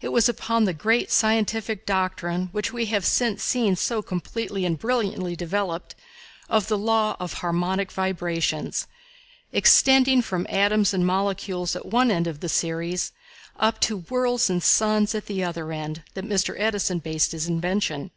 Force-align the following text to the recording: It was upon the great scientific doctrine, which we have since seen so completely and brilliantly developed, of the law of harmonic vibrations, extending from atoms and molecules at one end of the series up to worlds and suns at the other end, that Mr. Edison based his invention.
It 0.00 0.08
was 0.08 0.26
upon 0.26 0.64
the 0.64 0.72
great 0.72 1.10
scientific 1.12 1.84
doctrine, 1.84 2.48
which 2.52 2.72
we 2.72 2.86
have 2.86 3.04
since 3.04 3.42
seen 3.42 3.76
so 3.76 4.00
completely 4.00 4.64
and 4.64 4.78
brilliantly 4.78 5.36
developed, 5.36 5.94
of 6.48 6.68
the 6.68 6.78
law 6.78 7.14
of 7.20 7.34
harmonic 7.34 7.92
vibrations, 7.92 8.86
extending 9.52 10.22
from 10.22 10.46
atoms 10.48 10.94
and 10.94 11.04
molecules 11.04 11.76
at 11.76 11.84
one 11.84 12.10
end 12.10 12.26
of 12.26 12.40
the 12.40 12.48
series 12.48 13.12
up 13.60 13.78
to 13.80 13.98
worlds 14.08 14.48
and 14.48 14.62
suns 14.62 15.14
at 15.14 15.26
the 15.26 15.44
other 15.44 15.70
end, 15.70 16.02
that 16.14 16.24
Mr. 16.24 16.54
Edison 16.58 16.98
based 16.98 17.32
his 17.32 17.46
invention. 17.46 18.12